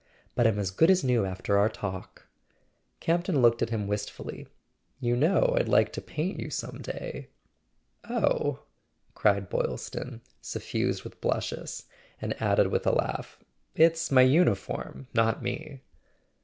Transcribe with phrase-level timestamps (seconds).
[0.33, 2.25] But I'm as good as new after our talk."
[2.99, 4.47] Campton looked at him wistfully.
[4.99, 7.29] "You know I'd like to paint you some day."
[8.09, 8.63] "Oh"
[9.13, 11.85] cried Boylston, suffused with blushes;
[12.19, 13.37] and added with a laugh:
[13.75, 15.81] "It's my uniform, not me."